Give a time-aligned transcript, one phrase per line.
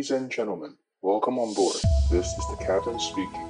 [0.00, 1.76] Ladies and gentlemen, welcome on board.
[2.10, 3.48] This is the captain speaking.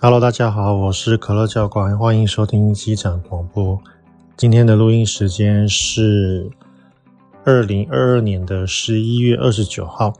[0.00, 3.82] Hello，大家好，我是可乐教官，欢迎收听机长广播。
[4.36, 6.48] 今天的录音时间是
[7.44, 10.12] 二零二二年的十一月二十九号。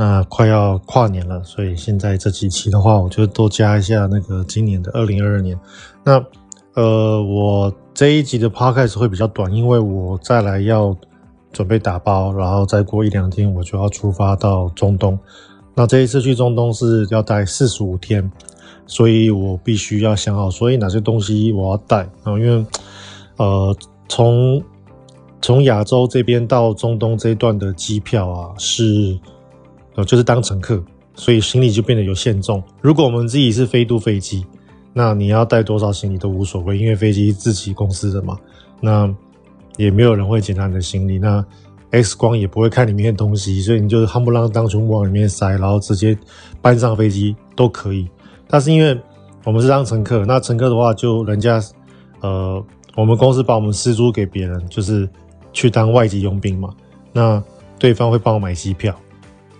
[0.00, 5.60] 那快要跨年了，所以现在这几期的话，我就多加一下那个今年的二零二二年。
[6.02, 6.24] 那
[6.72, 10.96] 呃，我这一集的 podcast 会比较短，因为我再来要
[11.52, 15.18] 准备打包，然后再过一两天我就要出发到中东。
[15.74, 18.32] 那这一次去中东是要待四十五天，
[18.86, 22.38] 所以我必须要想好，所以哪些东西我要带啊？
[22.38, 22.64] 因为
[23.36, 23.76] 呃，
[24.08, 24.62] 从
[25.42, 29.20] 从亚洲这边到中东这一段的机票啊是。
[30.04, 30.82] 就是当乘客，
[31.14, 32.62] 所以行李就变得有限重。
[32.80, 34.44] 如果我们自己是飞度飞机，
[34.92, 38.36] 那你要带多少行李都无所谓，因为飞机自己公司的嘛。
[38.80, 39.12] 那
[39.76, 41.44] 也没有人会检查你的行李，那
[41.90, 46.16] X 光也不会看里面的东西，所以你就是夯不啷当全部往里面塞，然后直接
[46.60, 48.08] 搬上飞机都可以。
[48.48, 48.98] 但是因为
[49.44, 51.62] 我们是当乘客，那乘客的话就人家
[52.20, 52.64] 呃，
[52.96, 55.08] 我们公司把我们私租给别人，就是
[55.52, 56.74] 去当外籍佣兵嘛。
[57.12, 57.42] 那
[57.78, 58.94] 对方会帮我买机票。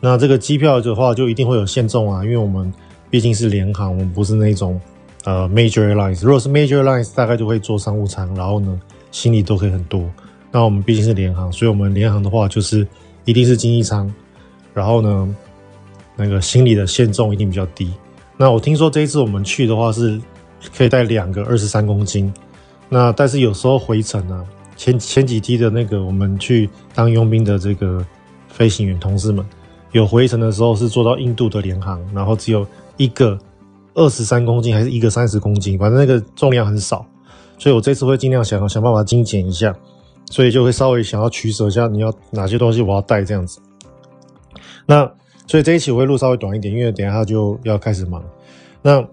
[0.00, 2.72] 那这个机票的话，就一定会有限重啊，因为我们
[3.10, 4.80] 毕竟是联航，我们不是那种
[5.24, 6.24] 呃 major airlines。
[6.24, 10.02] 如果是 major airlines，大概就会坐商务舱，然后呢，行李都可以很多。
[10.50, 12.86] 那我们毕竟是联航，所以我们联航的话就是
[13.24, 14.10] 一定是经济舱，
[14.72, 15.36] 然后呢，
[16.16, 17.92] 那个行李的限重一定比较低。
[18.38, 20.18] 那我听说这一次我们去的话是
[20.74, 22.32] 可以带两个二十三公斤，
[22.88, 24.44] 那但是有时候回程呢、
[24.76, 28.02] 前前几梯的那个我们去当佣兵的这个
[28.48, 29.44] 飞行员同事们。
[29.92, 32.64] 有回程的时候是坐到印度的联航，然后只有
[32.96, 33.36] 一个
[33.94, 37.04] 二十三公斤，还是一个三十公斤，反正那个重量很少，
[37.58, 39.74] 所以我这次会尽量想想办法精简一下，
[40.30, 43.60] 所以就会稍微想要取舍一下，你要哪些东西我要带这样子。
[44.86, 45.10] 那
[45.48, 48.22] 所以这一期我会录稍微短一点，因为等一下就要开始忙。
[48.82, 49.04] 那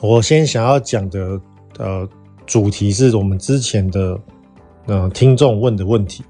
[0.00, 1.40] 我先想要讲的
[1.78, 2.08] 呃
[2.46, 4.16] 主题是我们之前的
[4.86, 6.22] 呃听众问的问题，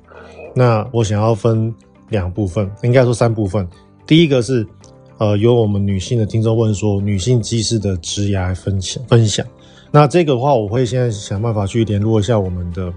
[0.55, 1.75] 那我想要分。
[2.15, 3.69] 两部分，应该说三部分。
[4.07, 4.65] 第一个是，
[5.19, 9.45] 呃，由我们女性的听众问说，女性机师的职涯分享分享。
[9.91, 12.93] 那这个的话，我会现在想办法去联络一下我们的，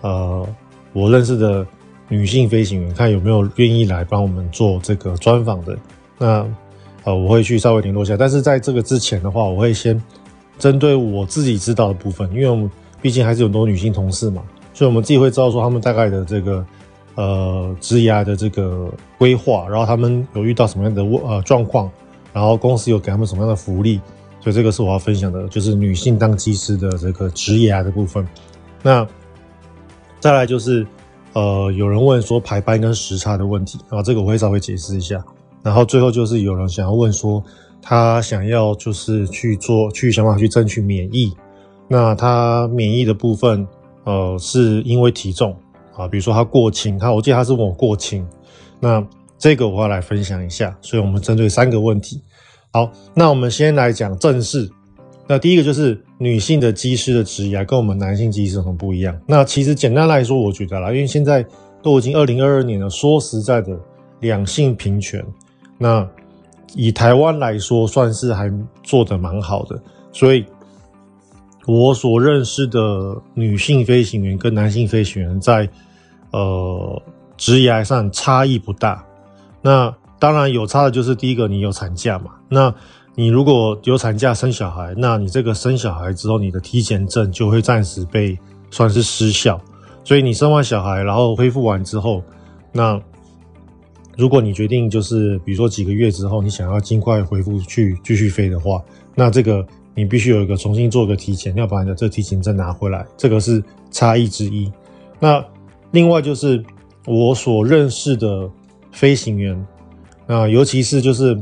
[0.00, 0.48] 呃，
[0.92, 1.64] 我认识的
[2.08, 5.78] 女性飞行员，看有没有愿意来帮我们做这个专访的。
[6.18, 6.46] 那，
[7.04, 8.16] 呃，我会去稍微联络一下。
[8.16, 10.02] 但是在这个之前的话，我会先
[10.58, 14.42] 针对我自己知道的部分，因为我们毕竟还是有很多女性同事嘛，
[14.74, 16.66] 所以我们自己会知道说他们大概的这个。
[17.20, 21.90] 呃，职涯的这个规划，然后他们有遇到什么样的呃状况，
[22.32, 24.00] 然后公司有给他们什么样的福利，
[24.40, 28.26] 所以这个是我要分享的，就是女性当技师的这个职涯的部分。
[28.82, 29.06] 那
[30.18, 30.86] 再来就是
[31.34, 35.22] 呃，有人问说排班跟时差的问题，啊，这个我会稍微解释一下。
[35.62, 37.44] 然后最后就是有人想要问说，
[37.82, 41.36] 他想要就是去做去想办法去争取免疫，
[41.86, 43.68] 那他免疫的部分，
[44.04, 45.54] 呃，是因为体重。
[46.00, 48.26] 啊，比如说他过轻，他我记得他是问我过轻，
[48.80, 49.06] 那
[49.38, 52.22] 这个我要来分享一下，所以我们针对三个问题。
[52.72, 54.70] 好，那我们先来讲正事。
[55.26, 59.20] 那第一个就是女性的机师的职业跟我们男性机师很不一样。
[59.26, 61.44] 那其实简单来说，我觉得啦，因为现在
[61.82, 63.78] 都已经二零二二年了，说实在的，
[64.20, 65.24] 两性平权，
[65.76, 66.08] 那
[66.74, 68.50] 以台湾来说，算是还
[68.82, 69.78] 做得蛮好的，
[70.12, 70.46] 所以。
[71.66, 75.68] 我所认识的女性飞行员跟男性飞行员在
[76.30, 77.02] 呃
[77.36, 79.04] 职业上差异不大。
[79.62, 82.32] 那当然有差的就是第一个，你有产假嘛。
[82.48, 82.74] 那
[83.14, 88.38] 你如果有产假生小孩，那你这个生小孩之后，你的体检证就会暂时被
[88.70, 89.60] 算是失效。
[90.04, 92.22] 所以你生完小孩，然后恢复完之后，
[92.72, 93.00] 那
[94.16, 98.82] 如果你决定就是比如说几个月之后，你想要尽快恢复去继续飞的话，
[99.14, 99.66] 那这个。
[99.92, 104.70] 你必须有一个重新做个体检，要把你的这个体检证拿回来，这个是差异之一。
[105.18, 105.44] 那
[105.92, 106.62] 另外就是
[107.06, 108.48] 我所认识的
[108.92, 109.66] 飞行员，
[110.26, 111.38] 啊，尤其是就是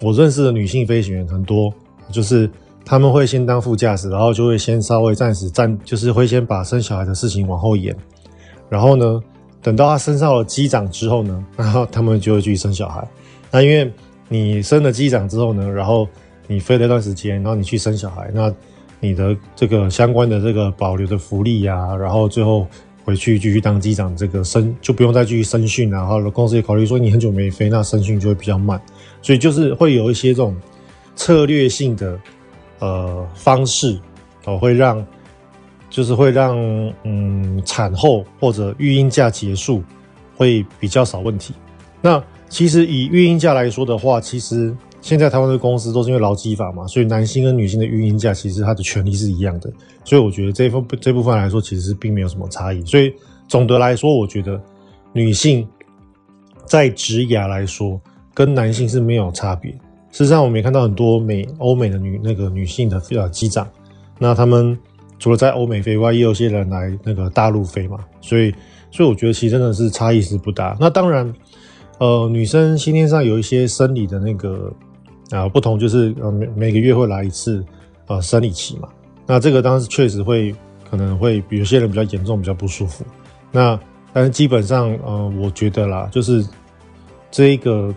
[0.00, 1.72] 我认识的女性飞行员很多，
[2.10, 2.50] 就是
[2.84, 7.94] 他们会先当副驾驶，然后就会先稍微暂时暂，就是会先把生小孩的事情往后延，
[8.68, 9.20] 然后呢，
[9.62, 13.06] 等到他升上了机长之后呢， 然后他们就会去生小孩。
[13.50, 13.92] 那因为
[14.28, 16.08] 你升了机长之后呢，然后
[16.48, 18.52] 你飞了一段时间，然后你去生小孩，那
[18.98, 22.66] 你的这个相关的这个保留的福利呀、然后最后
[23.04, 28.80] 回去继续当机长，这个升就不用再继续升训，然后公司也考虑说你很久没飞，那升训就会比较慢，
[29.20, 30.56] 所以就是会有一些这种
[31.16, 32.18] 策略性的
[32.78, 33.98] 呃方式
[34.44, 35.04] 哦，会让
[35.90, 36.56] 就是会让
[37.04, 39.82] 嗯产后或者育婴假结束
[40.36, 41.54] 会比较少问题。
[42.00, 49.68] 那其实以育婴假来说的话，其实现在台湾的公司都是因为劳基法嘛，所以男性跟女性的育婴假其实它的权利是一样的。
[50.04, 52.80] 所以我觉得这一部这部分来说，其实并没有什么差异。
[52.86, 53.12] 所以
[53.48, 54.58] 总的来说，我觉得
[55.12, 55.68] 女性
[56.64, 58.00] 在职涯来说
[58.32, 59.72] 跟男性是没有差别。
[60.12, 63.68] 事实上，我们也看到很多美欧美的女那个女性的呃机长，
[64.20, 64.78] 那他们
[65.18, 67.98] 除了在欧美飞外，也有些人来那个大陆飞嘛。
[68.20, 68.54] 所以，
[68.92, 70.76] 所以我觉得其实真的是差异是不大。
[70.78, 71.34] 那当然。
[71.98, 74.72] 呃，女生先天上有一些生理的那个
[75.38, 77.64] 啊不同，就是呃每每个月会来一次
[78.06, 78.88] 呃生理期嘛。
[79.26, 80.54] 那这个当时确实会
[80.88, 83.04] 可能会有些人比较严重，比较不舒服。
[83.50, 83.78] 那
[84.12, 86.44] 但是基本上呃，我觉得啦，就是
[87.30, 87.94] 这一个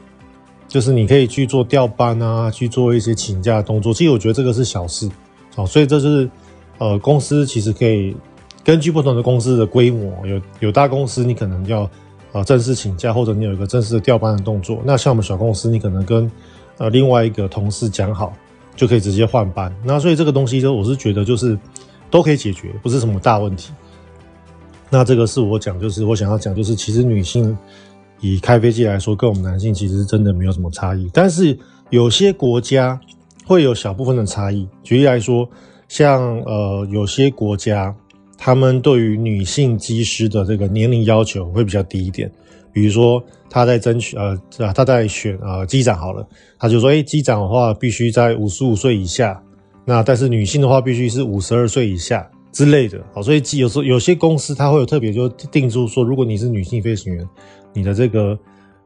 [0.68, 3.94] 就是你可以去做调班啊，去做一些请假动作。
[3.94, 5.10] 其实我觉得这个是小事
[5.56, 6.30] 哦，所以这就是
[6.78, 8.16] 呃公司其实可以
[8.64, 11.90] 根据不同的公司的规模，有有大公司你可能要。
[12.32, 16.30] 啊，正式请假或者你有一个正式的调班的动作，那像我们小公司，你可能跟
[16.78, 18.34] 呃另外一个同事讲好，
[18.76, 19.74] 就可以直接换班。
[19.84, 21.58] 那所以这个东西就我是觉得就是
[22.10, 23.72] 都可以解决，不是什么大问题。
[24.90, 27.58] 那这个是我讲，就是我想要讲，就是其实女性
[28.20, 31.58] 以开飞机来说，跟我们男性其实真的没有什么差异，但是
[31.90, 33.00] 有些国家
[33.46, 34.68] 会有小部分的差异。
[34.84, 35.50] 举例来说，
[35.88, 37.96] 像呃有些国家。
[38.38, 42.30] 他们对于女性机师的这个年龄要求会比较低一点，
[42.76, 44.38] 比如说他在争取呃，
[44.74, 46.28] 他在选呃机长好了，
[46.60, 49.42] 他就说，诶，机长的话必须在五十五岁以下，
[49.86, 57.26] 那但是女性的话必须是五十二岁以下之类的，好，所以有时候有些公司他会有特别就定出说，如果你是女性飞行员，
[57.72, 58.38] 你的这个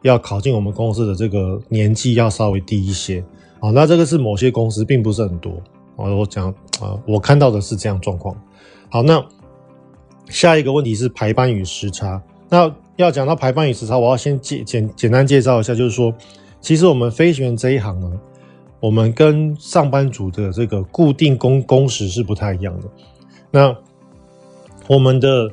[0.03, 3.23] 要考进我们公司的这个年纪要稍微低一些，
[3.59, 5.59] 好，那这个是某些公司并不是很多，
[5.95, 6.47] 我讲
[6.79, 8.39] 啊，我看到的是这样状况，
[8.91, 9.19] 好，那。
[10.29, 12.21] 下一个问题是排班与时差。
[12.49, 12.71] 那
[13.01, 16.13] 要讲到排班与时差，我要先简简简单介绍一下，就是说，
[16.59, 18.11] 其实我们飞行员这一行呢，
[18.81, 22.87] 我们跟上班族的这个固定工工时是不太一样的。
[23.51, 23.75] 那
[24.87, 25.49] 我们的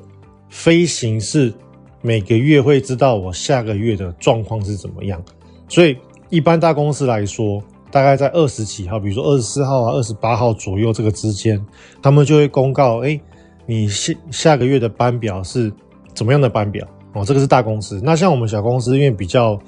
[0.48, 1.54] 飞行是
[2.02, 5.22] 每个月会知道我下个月的状况是怎么样，
[5.68, 5.96] 所以
[6.30, 7.62] 一般大公司来说，
[7.92, 11.64] 大概在二十几号，比如说二十四号啊、二十八号左右这个之间，
[12.02, 13.20] 他们就会公告，哎。
[13.68, 15.72] 你下下个月的班表是
[16.14, 16.86] 怎么样的班表
[17.20, 17.24] 哦？
[17.24, 18.00] 这个是大公司。
[18.02, 19.58] 那像我们小公司，因为比较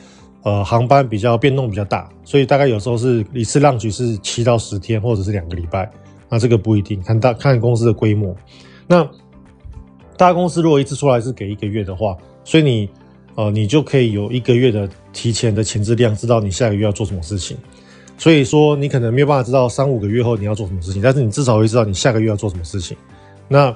[0.42, 5.90] 呃航班比较变动比较大，所以大概有时候是一次浪局是七到十天，或者是两个礼拜。
[6.28, 8.36] 那这个不一定，看大看公司的规模。
[8.86, 9.08] 那
[10.16, 12.88] 大公司如果一次出来是给一个月的话，所以你
[13.34, 17.56] 呃你就可以有一个月的提前的前置量，知道你下个月要做什么事情。
[18.18, 22.96] 所以说你可能没有办法知道三五个月后你要做什么事情，但是你至少会知道你下个月要做什么事情。
[23.46, 23.74] 那，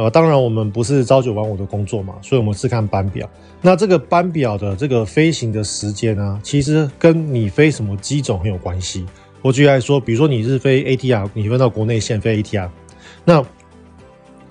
[0.00, 3.28] 呃，当然我们不是朝九晚五的工作嘛，所以我们是看班表。
[3.60, 9.04] 那这个班表的这个飞行的时间呢，其实跟你飞什么机种很有关系。
[9.42, 12.70] 我举例来说，比如说你是飞 ATR，你飞到国内线飞 ATR，
[13.26, 13.44] 那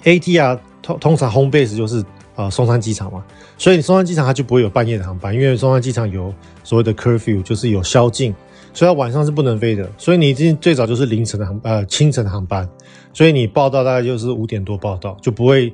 [0.04, 2.06] ATR 通通常 home base 就是
[2.36, 3.26] 呃松山机场嘛，
[3.58, 6.32] 所以松山机场它就不会有半夜的航班，因为松山机场有
[6.64, 8.36] 所谓的 curfew，就是有宵禁。
[8.80, 12.66] 所以晚上是不能飞的，所以你最最早就是凌晨的航呃清晨的航班，
[13.12, 15.74] 所以你报到大概就是五点多报到，就不会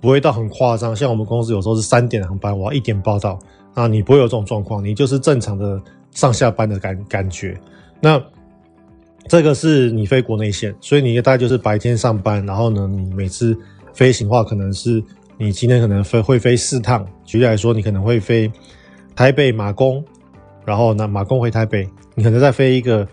[0.00, 0.96] 不会到很夸张。
[0.96, 3.38] 像我们公司有时候是三点的航班，我要一点报到
[3.74, 5.78] 啊，你不会有这种状况，你就是正常的
[6.12, 7.60] 上下班的感感觉。
[8.00, 8.18] 那
[9.28, 13.54] 这个是你飞国内线，所以你大概就是白天上班，然后呢，你每次
[13.92, 15.04] 飞行的话，可能是
[15.36, 18.50] 你今天可能飞会飞四趟，举例来说，你可能会飞
[19.14, 20.02] 台北马公，
[20.66, 21.88] 然后呢马公回台北。
[22.18, 23.06] 你可能再飞一个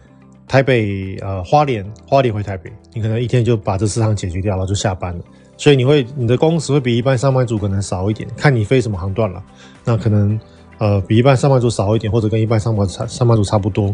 [0.48, 5.24] 台北呃花莲，花莲回台北，你可能一天就把这四趟解决掉了，就下班了。
[5.58, 9.44] 所以你会你的工时会比一般上班族可能少一点，看你飞什么航段了。
[9.84, 10.40] 那可能
[10.78, 13.94] 呃比一般上班族少一点，或者跟一般上班差上班族差不多。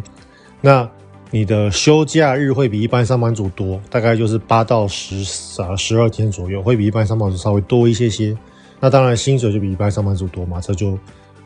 [0.61, 0.87] 那
[1.31, 5.15] 你的休假日会比一般上班族多，大概就是八到十
[5.59, 8.37] 啊十二天左右，会比一般上班族稍微多一些些。
[8.79, 10.91] 那当然薪水就比一般上班族多嘛，这就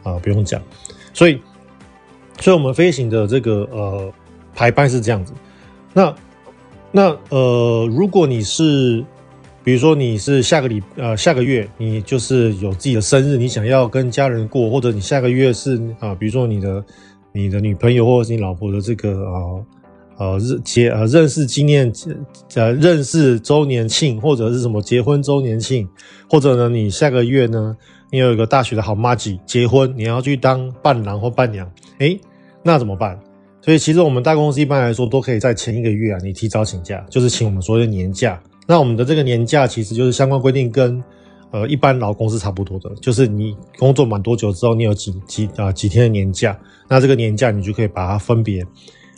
[0.03, 0.61] 啊、不用讲。
[1.13, 1.41] 所以。
[2.43, 4.11] 所以，我们飞行的这个呃
[4.53, 5.31] 排班是这样子。
[5.93, 6.13] 那
[6.91, 9.01] 那呃，如果你是，
[9.63, 16.83] 比如说你是下个礼呃下个月，你就是有自己的生日，你想要跟家人过，或者你下个月是啊、呃，比如说你的
[17.31, 19.39] 你的女朋友或者是你老婆的这个啊
[20.17, 21.89] 呃呃结呃认识纪念
[22.55, 25.87] 呃认识周年庆，或者是什么结婚周年庆，
[26.29, 27.77] 或者呢你下个月呢？
[28.11, 32.19] 你有一个大学的好麻吉结婚，你要去当伴郎或伴娘，诶，
[32.63, 33.19] 那怎么办？
[33.61, 38.41] 所以其实我们大公司一般来说都可以在前一个月啊，你提早请假，就是请我们所谓的年假。
[38.67, 41.01] 那我们的这个年假其实就是相关规定跟
[41.51, 48.61] 呃一般劳工是差不多的，就是你工作满多久之后，你有几几啊、几天的年假，那这个年假你就可以把它分别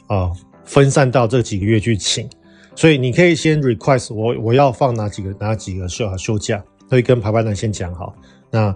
[0.06, 0.32] 啊、
[0.64, 2.30] 分散到这几个月去请。
[2.76, 8.16] 所以你可以先 request 我我要放哪几个哪几个休休假，可以跟排班人先讲好。
[8.52, 8.72] 那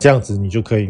[0.00, 0.88] 这样子你就可以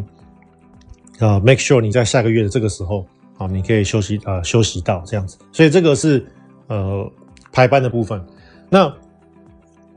[1.19, 3.07] 啊、呃、make sure 你在下个月的这个时候。
[3.37, 6.25] 好，你可以休息啊、呃，休息到这样子，所以这个是
[6.69, 7.11] 呃
[7.51, 8.23] 排班的部分。
[8.69, 8.93] 那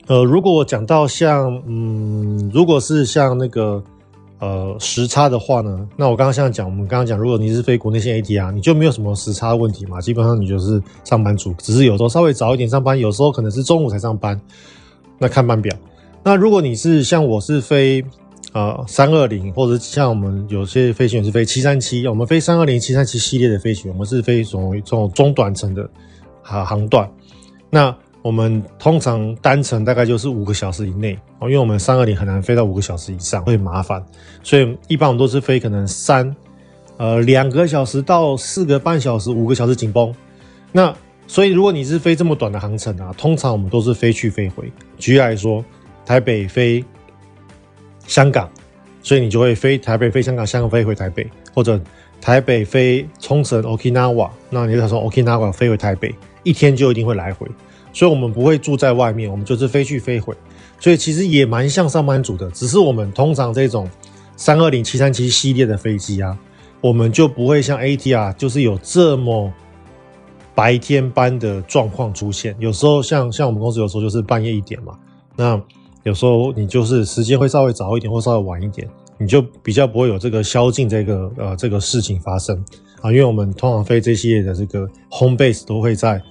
[0.08, 3.84] 呃，如果讲到像嗯，如果是像那个
[4.40, 14.40] 呃时差的话呢，那我刚刚像讲，我们刚刚讲，如果你是飞国内线 ATR，你就没有什么时差问题嘛，基本上你就是上班族，只是有时候稍微早一点上班，有时候可能是中午才上班，
[15.18, 15.76] 那看班表。
[16.24, 18.04] 那如果你是像我是飞。
[18.56, 25.90] 呃，三二零或者像我们有些飞行员是飞七三七，我们飞三二零、七三七系列的飞行员，我们是飞从这种中短程的
[26.42, 27.06] 航航段。
[27.70, 34.02] 那我们通常单程大概就是五个小时以内，因为我们三二零很难飞到五个小时以上，会麻烦，
[34.42, 36.34] 所以一般我们都是飞可能三
[36.96, 40.16] 呃两个小时到四个半小时，五个小时紧绷。
[40.72, 40.96] 那
[41.28, 44.72] 所以如果你是飞这么短的航程啊，通常我们都是飞去飞回。
[44.98, 45.62] 举例来说，
[46.06, 46.82] 台北飞。
[48.08, 48.50] 香港，
[49.02, 51.80] 所以你就会飞台北飞香港，香港飞回台北，或者
[52.22, 57.48] 台北飞冲绳 Okinawa，那你就从 Okinawa 飞回台北，一天就一定会来回。
[57.94, 60.36] 所以我们不会住在外面，我们就是飞去飞回。
[60.80, 63.90] 所以其实也蛮像上班族的，只是我们通常这种
[64.36, 66.38] 三二零、七三七系列的飞机啊，
[66.82, 69.52] 我们就不会像 ATR，就是有这么
[70.54, 72.56] 白天班的状况出现。
[72.60, 74.98] 有时候像像我们公司有时候就是半夜一点嘛，
[75.36, 75.62] 那。
[76.06, 82.56] 有时候你就是时间会稍微早一点或稍微晚一点，你就比较不会有这个宵禁这个呃这个事情发生
[83.02, 86.22] 啊，因为我们通常飞这系列的这个 home base 都会在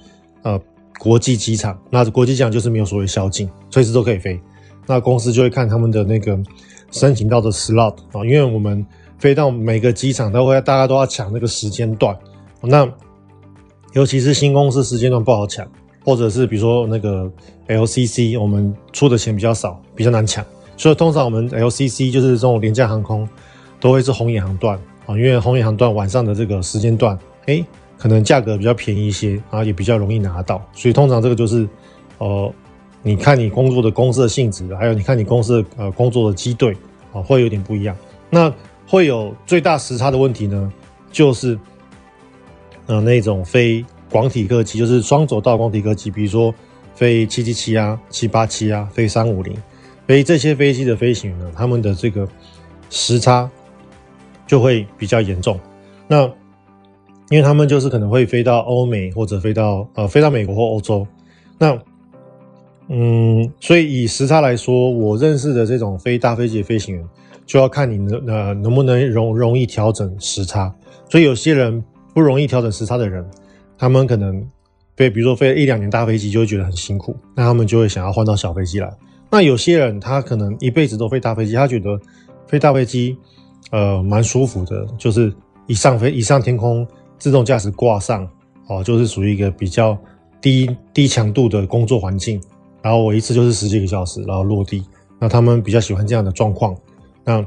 [0.43, 0.57] 呃
[0.97, 4.39] 国际机场，那国际机场就是没有所谓宵禁，随时都可以飞。
[4.87, 6.39] 那公司就会看他们的那个
[6.91, 8.85] 申请到的 slot 啊，因为我们
[9.19, 12.17] 飞到每个机场都会大家都要抢那个时间段，
[12.61, 12.89] 那
[13.91, 15.67] 尤其是新公司时间段不好抢。
[16.05, 17.29] 或者是比如说那个
[17.67, 20.45] LCC，我们出的钱比较少，比较难抢，
[20.77, 23.27] 所以通常我们 LCC 就是这种廉价航空，
[23.79, 27.65] 都会是红眼航段啊，因为红眼航段晚上的这个时间段，哎，
[27.97, 31.67] 可能价格比较便宜一些啊，也比较容易拿到，所以通常这个就是，
[32.19, 32.53] 呃，
[33.01, 36.77] 你看你工作的公司的性质，还有你看你公司的呃工作的机队
[37.13, 37.97] 啊，会有点不一样。
[38.29, 38.53] 那
[38.87, 40.71] 会有最大时差的问题呢，
[41.11, 41.57] 就是
[42.85, 43.83] 呃那种飞。
[44.15, 46.55] 广体客机就是双轴道广体客机，比如说
[46.93, 49.53] 飞七七七啊、七八七啊、飞三五零，
[50.07, 52.25] 飞这些飞机的飞行员呢，他们的这个
[52.89, 53.51] 时差
[54.47, 55.59] 就会比较严重。
[56.07, 56.23] 那
[57.29, 61.05] 因为他们就是可能会飞到欧美或者飞到呃飞到美国或欧洲。
[61.57, 61.77] 那
[62.87, 67.05] 嗯，所以以时差来说，我认识的这种飞大飞机的飞行员，
[67.45, 70.73] 就要看你能呃能不能容容易调整时差。
[71.09, 73.29] 所以有些人不容易调整时差的人。
[73.77, 74.45] 他们可能
[74.95, 78.89] 飞，比如说飞了一两年大飞机，就会觉得很辛苦，那他们就会想要换到小飞机来。
[79.29, 81.99] 那有些人他可能一辈子都飞大飞机，他觉得
[82.47, 83.17] 飞大飞机
[83.71, 85.33] 呃蛮舒服的，就是
[85.67, 88.25] 一上飞一上天空，自动驾驶挂上
[88.67, 89.97] 哦，就是属于一个比较
[90.39, 92.41] 低低强度的工作环境，
[92.81, 94.85] 然后我一次就是十几个小时，然后落地。
[95.19, 96.73] 那他们比较喜欢这样的状况。
[97.23, 97.45] 那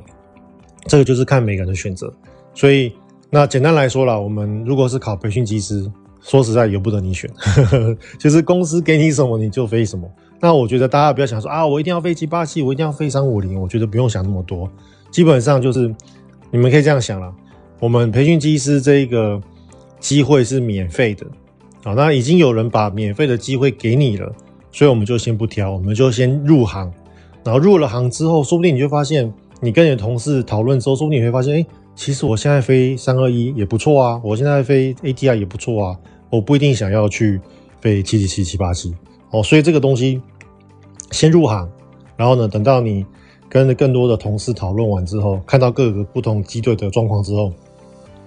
[0.87, 2.13] 这个就是看每个人的选择。
[2.53, 2.93] 所以
[3.31, 5.91] 那简单来说啦，我们如果是考培训机师。
[6.29, 7.29] 说实在，由不得你选，
[8.21, 10.07] 就是公司给你什么你就飞什么。
[10.41, 13.59] 那我觉得大家不要想说啊，我一定要飞七八七，我一定要飞三五零。
[13.59, 14.71] 我觉得不用想那么多，
[15.11, 15.93] 基本上就是
[16.51, 17.33] 你们可以这样想了。
[17.81, 19.41] 我们培训机师这一个
[19.99, 21.27] 机会是免费的，
[21.83, 24.31] 好，那已经有人把免费的机会给你了，
[24.71, 26.93] 所以我们就先不挑，我们就先入行。
[27.43, 29.33] 然后入了行之后，说不定你就发现，
[29.63, 31.67] 你跟你的同事讨论之后，说不定你会发现，哎。
[31.99, 35.99] 其实我现在飞三二一也不错啊，我现在飞 ATR 也不错啊，
[36.31, 37.41] 我不一定想要去
[37.81, 38.95] 飞七七七七八七
[39.31, 40.21] 哦，所以这个东西
[41.11, 41.69] 先入行，
[42.17, 43.05] 然后呢，等到你
[43.49, 47.53] 跟更多的同事讨论完之后，看到各个不同机队的状况之后，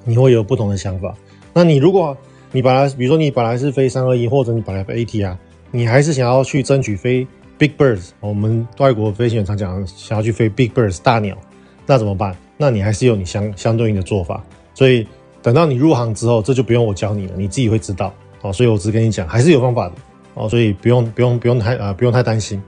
[0.03, 1.15] 你会有不同的想法。
[1.53, 2.15] 那你如果
[2.51, 5.39] 你本来，比如说你本来是飞三二一，或者你本来飞 AT 啊
[5.71, 7.25] 你还是想要去争取飞
[7.57, 11.37] Big Birds，我们外国飞行员常讲想要去飞 Big Birds 大鸟，
[11.85, 12.35] 那怎么办？
[12.57, 14.43] 那你还是有你相相对应的做法，
[14.73, 15.07] 所以
[15.41, 18.53] 等到你入行之后，这就不用我教你了，你自己会知道哦。
[18.53, 19.95] 所以我只跟你讲，还是有方法的
[20.33, 22.61] 哦，所以不用不用不用太啊、不用太担心。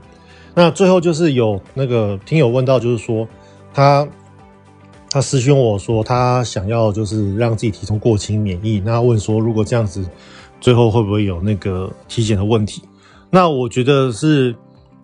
[0.54, 3.26] 那最后就是有那个听友问到，就是说
[3.72, 4.06] 他
[5.10, 10.04] 他私讯我说他想要就是让自己体重过轻免疫，那问说如果这样子，
[10.60, 12.82] 最后会不会有那个体检的问题？
[13.30, 14.54] 那我觉得是，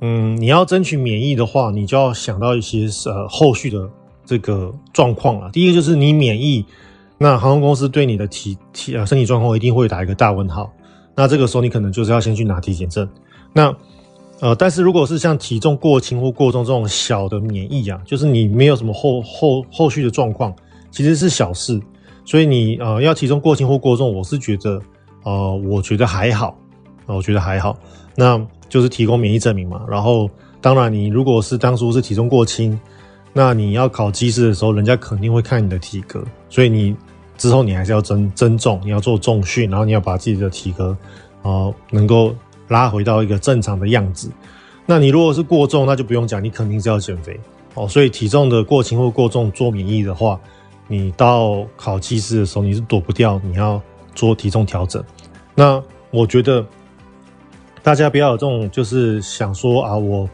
[0.01, 3.91] 嗯，你要争取免疫的话，你就要想到一些呃后续的
[4.25, 5.51] 这个状况了。
[5.51, 6.65] 第一个就是你免疫，
[7.23, 10.73] 那航空公司对你的体体啊身体状况一定会打一个大问号。
[11.15, 13.07] 那这个时候你可能就是要先去拿体检证。
[13.53, 13.71] 那
[14.41, 20.51] 呃，但是如果是像体重过轻或过重这种小的免疫啊，就是你没有什么后后后续的状况，
[20.91, 21.79] 其实是小事。
[22.25, 24.81] 所以你呃要体重过轻或过重，我是觉得
[25.25, 26.57] 呃我觉得还好，
[27.05, 27.79] 我觉得还好。
[28.17, 29.83] 那就是提供免疫证明嘛。
[29.87, 30.27] 然后
[30.63, 32.81] 当然你如果是当初是体重过轻，
[33.35, 36.97] 那你要考机师的时候，人家肯定会看你的体格，所以你
[37.41, 40.97] 之后你还是要增增重，你要做重训，然后你要把自己的体格
[41.43, 42.33] 呃能够。
[42.71, 44.31] 拉回到一个正常的样子，
[44.87, 47.37] 那你如果是过重，那就不用讲，你肯定是要减肥
[47.75, 47.89] 哦。
[47.89, 50.39] 所以体重的过轻或过重做免疫的话，
[50.87, 53.83] 你到考技师的时候你是躲不掉，你要
[54.15, 55.03] 做体重调整。
[55.57, 55.83] 那
[56.13, 56.65] 我觉得
[57.83, 60.31] 大家不要有这种就是想说啊，我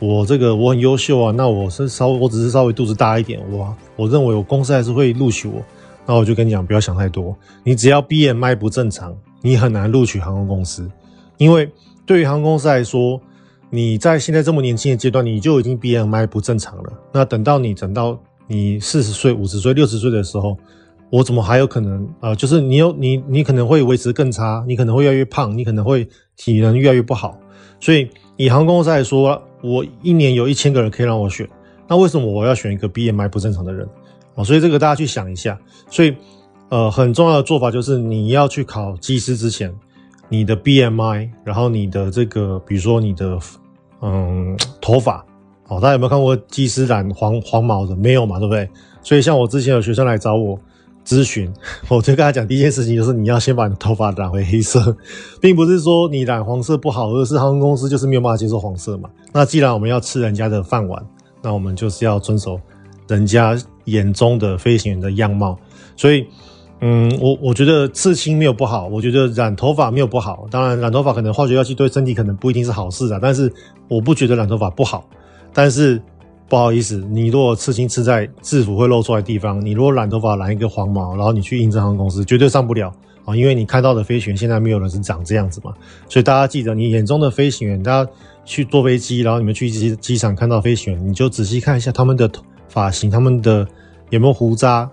[0.00, 5.62] 我这个我很优秀啊，那我是稍我只是稍微肚子大一点，我我认为我公司还是会录取我。
[6.06, 10.90] 那我就跟你讲，不要想太多，你只要 BMI 不正常，你很难录取航空公司。
[11.36, 11.70] 因为
[12.06, 13.20] 对于航空公司来说，
[13.70, 16.92] 你在现在这么年轻的阶段，你就已经 BMI 不正常了。
[17.12, 20.56] 那等到你等到你四十岁、五十岁、六十岁的时候，
[21.10, 22.08] 我怎么还有可能？
[22.20, 27.36] 呃，就是你有你你可能会维持更差，你可能会越来越胖，你可能会体能越来越不好。
[27.80, 31.48] 所以以航空公司来说，我一年有一千个人可以让我选，
[31.88, 33.86] 那为什么我要选一个 BMI 不正常的人？
[34.36, 35.58] 哦，所以这个大家去想一下。
[35.90, 36.14] 所以
[36.68, 39.74] 呃，很重要的做法就是你要去考技师之前。
[40.28, 43.38] 你的 BMI，然后你的这个，比如说你的
[44.02, 45.24] 嗯头发，
[45.68, 47.94] 哦，大家有没有看过技师染黄黄毛的？
[47.94, 48.68] 没有嘛，对不对？
[49.04, 50.58] 所以像我之前有学生来找我
[51.04, 51.48] 咨询，
[51.86, 54.96] 我就跟他讲，第一件事情就是你要先把你的头发染回黑色，
[55.40, 59.08] 并不是说你染黄色不好，而是航空公司就是没有办法接受黄色嘛。
[59.32, 61.00] 那既然我们要吃人家的饭碗，
[61.40, 62.60] 那我们就是要遵守
[63.06, 65.58] 人家眼中的飞行员的样貌，
[65.96, 66.26] 所以。
[66.82, 70.46] 嗯，我我觉得刺青没有不好，我觉得染头发没有不好。
[70.50, 73.18] 当然，染头发可能化学药剂对身体可能不一定是好事啊。
[73.20, 73.50] 但是
[73.88, 75.08] 我不觉得染头发不好。
[75.54, 75.98] 但是
[76.50, 82.92] 不好意思，你如果刺青刺在制服会露出来地方，你如果染头发染一个黄毛，然后你去应征航空公司，绝对上不了
[83.24, 83.34] 啊！
[83.34, 85.72] 因为你看到的飞行员现在没有人是长这样子嘛。
[86.10, 88.10] 所以大家记得，你眼中的飞行员，大家
[88.44, 92.30] 去坐飞机，然后你们去机机场看到飞行员，你就仔细看一下他们的
[92.68, 93.66] 发型，他们的
[94.10, 94.88] 有没有胡渣。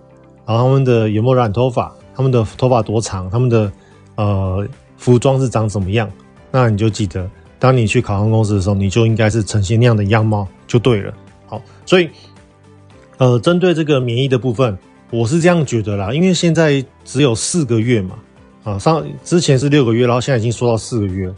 [0.46, 1.94] 然后他们的有没有染头发？
[2.16, 3.30] 他们的头发多长？
[3.30, 3.72] 他们的
[4.16, 6.12] 呃服装是长怎么样？
[6.52, 11.14] 那你就记得，当你去考航空公司的时候，你就应该是呈现那样的样貌就对了。
[11.48, 12.10] 好，所以
[13.18, 14.78] 呃，针对这个免疫的部分，
[15.12, 18.16] 我是这样觉得啦，因为现在只有四个月嘛，
[18.64, 21.34] 啊，上之前是六个月，然后现在已经说到四个月，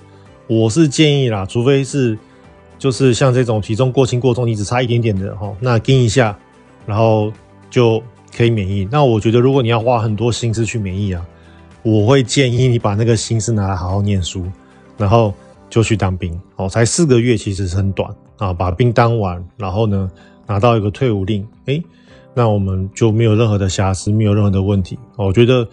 [0.47, 2.17] 我是建议啦，除非是
[2.79, 6.38] 就是像这种体重过轻过重，你只差一点点的哈，那跟一下，
[6.85, 7.31] 然后
[7.75, 8.01] 就。
[8.35, 11.25] 可以免疫，那我觉得如果你要花很多心思去免疫啊，
[11.83, 14.43] 我会建议你把那个心思拿来好好念书，
[14.97, 15.33] 然后
[15.69, 16.67] 就去当兵哦。
[16.67, 20.11] 才四个月，其实是很短啊，把兵当完，然后呢
[20.47, 21.81] 拿到一个退伍令，诶，
[22.33, 24.99] 那我们就没有任何的瑕疵，没有任何的问题。
[25.15, 25.65] 我觉得，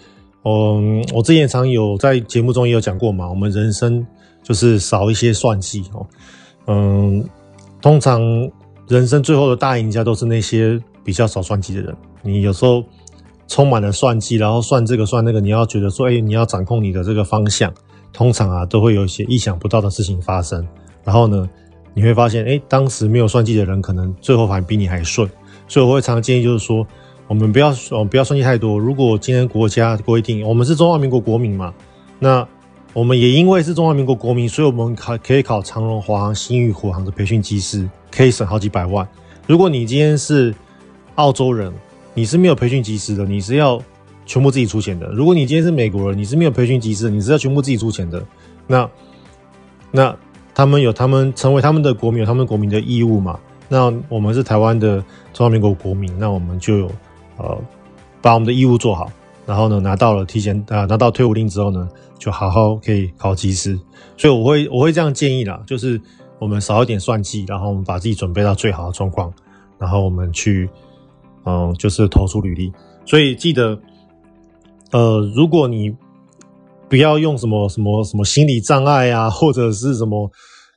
[0.44, 4.06] 嗯，我之前常有在节目中也有讲过嘛，我们人生
[4.44, 6.06] 就是少一些算计哦，
[6.68, 7.28] 嗯，
[7.80, 8.22] 通常
[8.86, 11.96] 人生最后的大赢家都是那些比较少算计的人。
[12.22, 12.84] 你有时候
[13.48, 17.72] 充满了算计，然后算这个算那个，你要觉得说，哎，你要掌控你的这个方向，
[18.12, 20.66] 通常啊都会有一些意想不到的事情发生。
[21.04, 21.48] 然后呢，
[21.94, 25.28] 你会发现，哎，当时没有算计的人，可能最后反而比你还顺。
[25.68, 26.86] 所以我会常常建议，就是说，
[27.28, 28.78] 我们不要，我们不要算计太多。
[28.78, 31.74] 如果今天国家规定我们是中华民国国民嘛，
[32.18, 32.46] 那
[32.94, 39.06] 我们也因为是中华民国国民，所以我们考可以考长荣、华航、新宇、虎航的培训机师，可以省好几百万。
[39.46, 40.54] 如果你今天是
[41.16, 41.72] 澳洲人，
[42.14, 43.80] 你是没有培训机师的，你是要
[44.24, 45.08] 全部自己出钱的。
[45.08, 48.24] 如果你今天是美国人，你是没有培训机师，你是要全部自己出钱的。
[48.66, 48.88] 那
[49.90, 50.16] 那
[50.54, 53.38] 他们有他们成为他们的国民，有他们国民的义务嘛？
[53.68, 56.90] 那我们是台湾的中华民国国民，那我们就有
[57.36, 57.58] 呃
[58.20, 59.10] 把我们的义务做好，
[59.44, 63.78] 然后呢拿到了提前啊、拿到退伍令之后呢，就好好可以考机师。
[64.16, 66.00] 所以我会我会这样建议啦，就是
[66.38, 69.32] 我们少一点算计，然后我们把自己准备到最好的状况，
[69.78, 70.70] 然后我们去。
[71.44, 72.72] 嗯，就是投出履历，
[73.04, 73.78] 所以记得，
[74.92, 75.94] 呃，如果你
[76.88, 80.30] 不要用什么什么什么心理障碍啊，或者是什么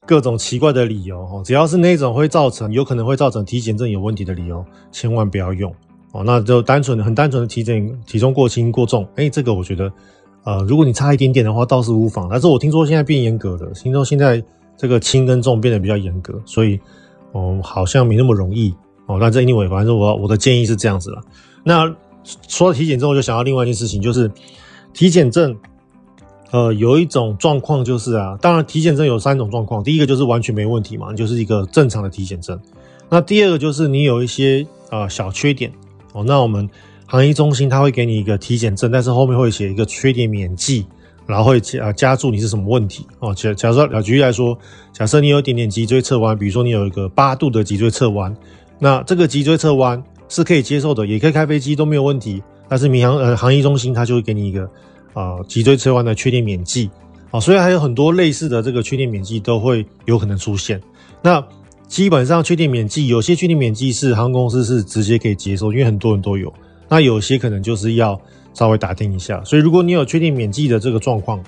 [0.05, 5.71] 各种奇怪的理由哦，只要是那种会造成有可能会造成体检证有问题的理由，千万不要用
[6.13, 9.91] 哦，那就单纯的很单纯的体检体重过轻过重，哎、这个我觉得，
[10.45, 12.27] 呃，如果你差一点点的话，倒是无妨。
[12.31, 14.41] 但是我听说现在变严格了，听说现在
[14.77, 16.79] 这个轻跟重变得比较严格，所以
[17.33, 18.73] 哦，好像没那么容易
[19.05, 19.17] 哦。
[19.19, 21.21] 那这 anyway，反正我我的建议是这样子了。
[21.63, 21.85] 那
[22.47, 24.31] 说到体检证，我就想到另外一件事情，就是
[24.93, 25.55] 体检证，
[26.51, 32.59] 呃，有一种状况就是啊，当然体检证有三种状况，第一个就是完全没问题嘛，就是一个正常的体检证。
[33.09, 35.71] 那第二个就是你有一些呃小缺点。
[36.13, 36.69] 哦，那我们
[37.07, 40.85] 行医中心他会给你一个体检证，但是后面会写一个缺点免记，
[41.27, 43.35] 然后会加加注你是什么问题哦。
[43.35, 44.57] 假假设举例来说，
[44.93, 48.33] 假设你有一点点脊椎侧弯，比如说你有一个八度的脊椎侧弯，
[48.79, 52.41] 那这个脊椎侧弯是可以接受的，也可以开飞机都没有问题。
[52.67, 54.63] 但是民航呃航医中心他就会给你一个
[55.13, 56.89] 啊、呃、脊椎侧弯的确定免记
[57.31, 60.81] 啊，所以还有很多类似的这个确定免记都会有可能出现。
[61.21, 61.43] 那
[61.87, 66.51] 基本上确定免记，有些确定免记是航空公司是直接可以接受，因为很多人都有。
[66.89, 68.19] 那有些可能就是要
[68.53, 69.43] 稍微打听一下。
[69.43, 71.41] 所以如果你有确定免记的这个状况，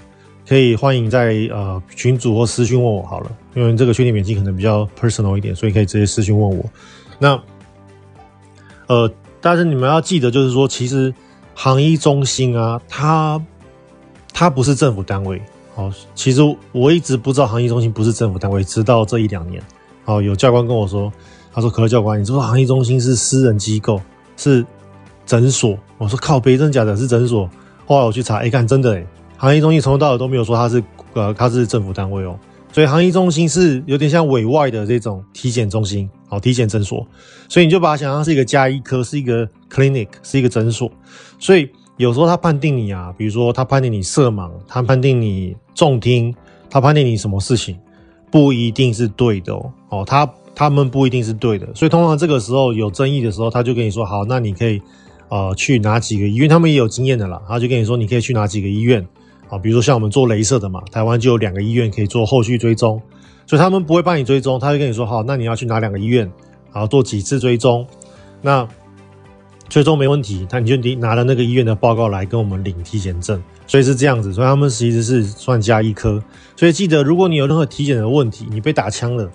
[0.47, 6.63] 可以欢迎在呃群组或私讯问我好了，因为这个确定免记可能比较 personal 一点，所以可以直接私讯问我。
[7.19, 7.41] 那
[8.87, 11.13] 呃，但是你们要记得，就是说，其实
[11.53, 13.41] 航医中心啊，它
[14.33, 15.41] 它不是政府单位。
[15.75, 19.61] 好，其实我一直不知道航医中心不是政府单位，直到这一两年。
[20.05, 21.11] 哦，有教官跟我说，
[21.53, 24.01] 他说：“可乐教官，你知不知道航医中心是私人机构，
[24.37, 24.65] 是
[25.25, 26.95] 诊所。”我说：“靠北，真假的？
[26.95, 27.49] 是诊所？”
[27.85, 29.05] 后来我去查，一看，真的诶，
[29.37, 30.81] 航医中心从头到尾都没有说他是
[31.13, 32.39] 呃，他是政府单位哦。
[32.77, 37.03] 所以航医中心是有点像委外的这种体检中心，好，体检诊所。
[37.49, 40.87] 所以你就把它想象是一个家医科，是一个 clinic，是一个诊所。
[41.39, 46.31] 所以有时候他判定你啊，比如说他判定你色盲，他判定你重听，
[46.69, 47.75] 他判定你什么事情。
[48.29, 54.79] 不一定是对的哦，哦，他他们不一定是对的，所以通常这个时候有争议的时候，他就跟你说，好，那你可以，
[55.29, 56.47] 呃，去哪几个医院？
[56.47, 59.03] 他们也有经验的啦，他就跟你说，你可以去哪几个医院
[59.49, 59.57] 啊？
[59.57, 63.01] 比如说像我们做镭射的嘛，台湾就有两个医院可以做后续追踪，
[63.45, 66.31] 所以他们不会帮你追踪，他就跟你说，好，那你要去哪两个医院，
[66.73, 67.85] 然后做几次追踪，
[68.41, 68.67] 那。
[69.69, 76.23] 最终没问题，那你就拿了那个医院的报告来跟我们领体检证，所以是这样子，所以他们其实是算加医科。
[76.55, 79.29] 所以记得，如果你有任何体检的问题，你被打枪了，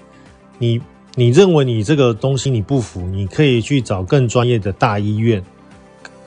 [0.59, 0.81] 你
[1.17, 5.45] 你认为你这个东西你不服，你可以去找更专业的大医院，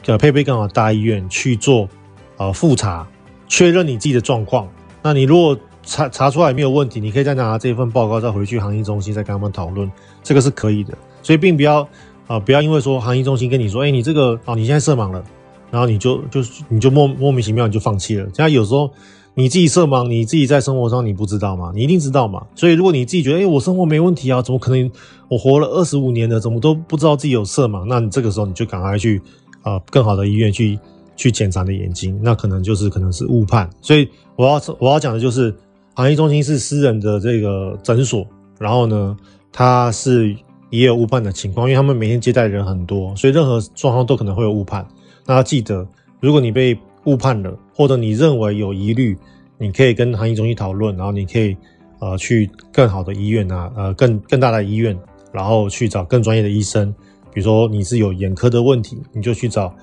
[0.06, 1.90] 呃，配备更好的大医院去做
[2.38, 3.08] 呃复查，
[3.48, 4.68] 确认你自己的状况。
[5.02, 9.92] 那你如果查查出来没有问题，你可以再拿这份报告再回去航医中心再跟他们讨论，
[10.24, 10.94] 这个是可以的。
[11.22, 11.88] 所以并不要。
[12.28, 15.24] 啊，不要因为说航医中心跟你说，哎、你这个啊，你现在色盲了，
[15.70, 18.24] 然后你就就你就莫莫名其妙你就放弃了。
[18.34, 18.90] 现在有时候
[19.36, 21.72] 你自己色盲，你自己在生活上你不知道吗？
[21.76, 22.44] 你一定知道嘛。
[22.56, 24.92] 所以如果你自己觉得，哎、我生活没问题啊，怎么可能
[25.28, 27.86] 我活了二十五年了，怎么都不知道自己有色盲？
[27.86, 29.22] 那你这个时候你就赶快去
[29.62, 30.80] 啊更好的医院去
[31.16, 33.70] 去检查你的眼睛，那可能就是可能是误判。
[33.82, 35.54] 所以我要我要讲的就是，
[35.94, 38.26] 航医中心是私人的这个诊所，
[38.60, 39.16] 然后呢，
[39.52, 40.36] 它是。
[40.72, 44.86] 也有误判的情况，因为他们每天接待人很多，所以任何状况都可能会有误判。
[45.26, 45.88] 那要记得，
[46.20, 49.16] 如果你被误判了，或者你认为有疑虑，
[49.58, 51.56] 你可以跟航医中心讨论，然后你可以
[52.00, 54.98] 呃去更好的医院啊，呃更更大的医院，
[55.32, 56.94] 然后去找更专业的医生。
[57.32, 59.74] 比如说你是有眼科的问题，你就去找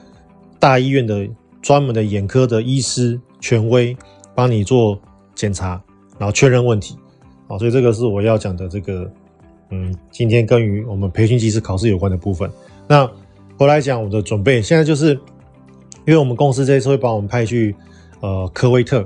[0.62, 1.28] 大医院的
[1.60, 3.96] 专门的眼科的医师权威
[4.32, 4.96] 帮你做
[5.34, 5.82] 检查，
[6.20, 6.96] 然后确认问题。
[7.48, 9.10] 好，所以这个是我要讲的这个。
[9.74, 12.48] 嗯，今天跟于我们培训机师考试有关的部分。
[12.86, 13.10] 那
[13.58, 15.14] 回来讲我的准备，现在就是
[16.06, 17.74] 因为我们公司这一次会把我们派去
[18.20, 19.04] 呃科威特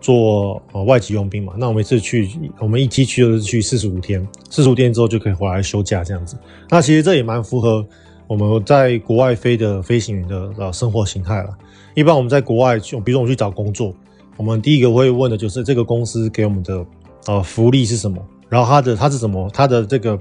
[0.00, 1.54] 做呃外籍佣兵嘛。
[1.56, 6.36] 那我们一次去，我们一期去就是去四十五天，四十五天之后就可以回来休假这样子。
[6.68, 7.86] 那其实这也蛮符合
[8.30, 11.48] 我们在国外飞的飞行员的呃生活形态了。
[11.96, 13.92] 一般我们在国外，比如说我们去找工作，
[14.36, 16.86] 我们第一个会问的就是这个公司给我们的
[17.26, 18.24] 呃福利是什么。
[18.48, 20.16] 然后它的它是怎么它的这个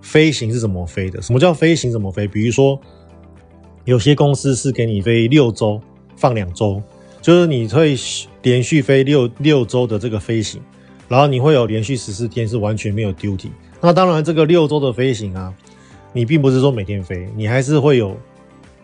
[0.00, 1.20] 飞行是怎么飞的？
[1.20, 2.26] 什么叫飞行怎么飞？
[2.26, 2.80] 比如说
[3.84, 5.78] 有些公司是给你飞六周
[6.16, 6.82] 放两周，
[7.20, 7.94] 就是你会
[8.40, 10.58] 连续飞六六周的这个飞行，
[11.06, 13.50] 然后你会有连续十四天是完全没有 duty。
[13.82, 15.52] 那当然这个六周的飞行啊，
[16.12, 18.16] 你并不是说每天飞，你还是会有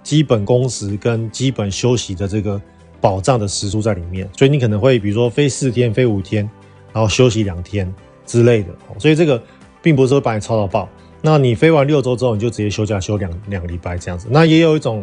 [0.02, 2.60] 基本工时跟基本休息的这个
[3.00, 4.28] 保障的时数在里面。
[4.36, 6.48] 所以你可能会比如说飞四天飞五天，
[6.92, 7.94] 然后休息两天。
[8.28, 9.42] 之类的，所以这个
[9.80, 10.86] 并不是说把你操到爆。
[11.22, 14.28] 那你飞完六周之后，你就直接休假休两两个礼拜这样子。
[14.30, 15.02] 那也有一种，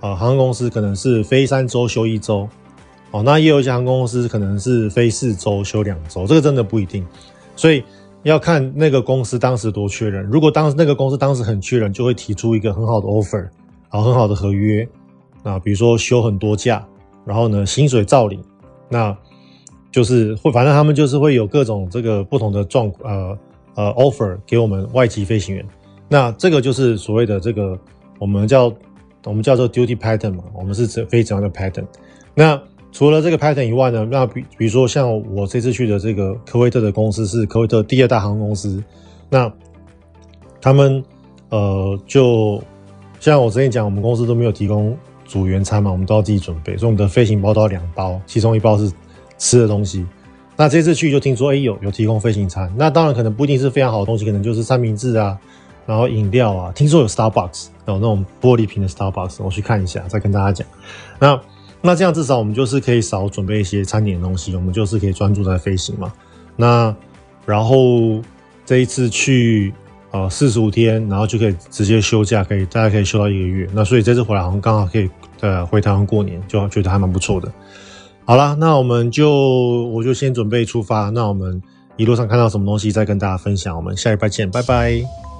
[0.00, 2.48] 呃，航空公司可能是飞三周休一周，
[3.10, 7.06] 哦，那也有一些航空公司可能是飞四周休两周，这个真的不一定。
[7.56, 7.84] 所以
[8.22, 10.24] 要看那个公司当时多缺人。
[10.24, 13.48] 如果当时那个公司当时很缺人，就会提出一个很好的 offer，
[13.90, 14.86] 然后很好的合约，
[15.42, 16.86] 啊，比如说休很多假，
[17.24, 18.42] 然后呢薪水照领，
[18.88, 19.16] 那
[19.90, 23.38] 就是会，反正他们就是会有各种这个不同的状呃
[23.74, 25.66] 呃 offer 给我们外籍飞行员，
[26.08, 27.78] 那这个就是所谓的这个
[28.18, 28.72] 我们叫
[29.24, 31.84] 我们叫做 duty pattern 嘛，我们是这飞怎样的 pattern，
[32.34, 32.60] 那
[32.92, 38.84] 除了这个 pattern 以外呢，那比比如说像我这次去的这个科威特的公司是科威特第二大航空公司，
[39.28, 39.52] 那
[40.60, 41.02] 他们
[41.48, 42.62] 呃就。
[43.20, 48.90] 像我之前讲，我们公司都没有提供组员餐嘛，我们都要自己准备，所以我们的飞行包都要两包，其中一包是
[49.38, 50.04] 吃的东西。
[50.56, 55.38] 那这次去就听说，哎、欸，有有提供飞行餐，那当然可能不一定是非常好的东西，可能就是三明治啊，
[55.86, 60.66] 然后饮料啊，听说有 Starbucks，有那种玻璃瓶的 Starbucks，我去看一下，再跟大家讲。
[61.20, 61.40] 那
[61.82, 66.10] 那这样至少我们就是可以少准备一些餐点的东西，我们就是可以专注在飞行嘛。
[66.56, 66.94] 那
[67.44, 68.22] 然后
[68.64, 69.74] 这一次去。
[70.14, 73.66] 呃，四十五天，然后就可以直接休假，可以大家可以休到一个月。
[73.72, 75.08] 那所以这次回来好像刚好可以
[75.40, 77.50] 呃回台湾过年，就觉得还蛮不错的。
[78.26, 79.30] 好啦，那我们就
[79.84, 81.08] 我就先准备出发。
[81.08, 81.62] 那我们
[81.96, 83.74] 一路上看到什么东西再跟大家分享。
[83.74, 85.31] 我们下礼拜见，拜拜。